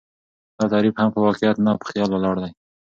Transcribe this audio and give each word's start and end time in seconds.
دا 0.57 0.65
تعريف 0.73 0.93
هم 0.99 1.09
په 1.15 1.19
واقعيت 1.27 1.57
نه، 1.65 1.71
په 1.81 1.85
خيال 1.91 2.09
ولاړ 2.13 2.35
دى 2.43 2.49